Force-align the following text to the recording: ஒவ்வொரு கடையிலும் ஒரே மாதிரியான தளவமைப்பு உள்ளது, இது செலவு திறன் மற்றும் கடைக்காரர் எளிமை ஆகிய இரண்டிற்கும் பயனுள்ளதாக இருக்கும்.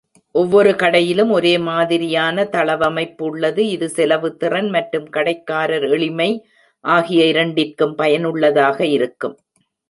ஒவ்வொரு 0.35 0.71
கடையிலும் 0.73 1.31
ஒரே 1.31 1.51
மாதிரியான 1.67 2.45
தளவமைப்பு 2.55 3.23
உள்ளது, 3.23 3.61
இது 3.67 3.89
செலவு 3.89 4.29
திறன் 4.35 4.69
மற்றும் 4.69 5.07
கடைக்காரர் 5.09 5.85
எளிமை 5.89 6.29
ஆகிய 6.85 7.21
இரண்டிற்கும் 7.25 7.95
பயனுள்ளதாக 7.95 8.79
இருக்கும். 8.97 9.37